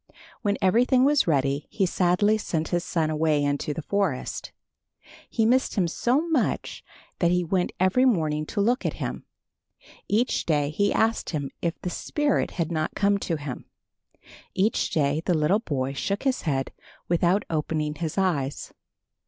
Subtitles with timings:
[0.41, 4.51] When everything was ready he sadly sent his son away into the forest.
[5.29, 6.83] He missed him so much
[7.19, 9.25] that he went every morning to look at him.
[10.07, 13.65] Each day he asked him if the spirit had not come to him.
[14.55, 16.71] Each day the little boy shook his head
[17.07, 18.73] without opening his eyes.